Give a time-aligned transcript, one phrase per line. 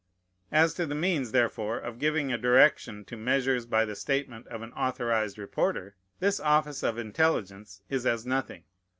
[0.51, 4.63] As to the means, therefore, of giving a direction to measures by the statement of
[4.63, 8.63] an authorized reporter, this office of intelligence is as nothing.